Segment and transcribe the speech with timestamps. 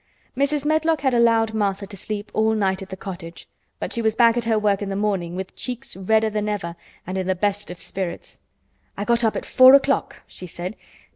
[0.35, 0.65] Mrs.
[0.65, 4.35] Medlock had allowed Martha to sleep all night at the cottage, but she was back
[4.35, 7.69] at her work in the morning with cheeks redder than ever and in the best
[7.69, 8.39] of spirits.
[8.97, 10.75] "I got up at four o'clock," she said.